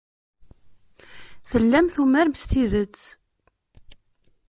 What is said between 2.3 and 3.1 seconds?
s tidet.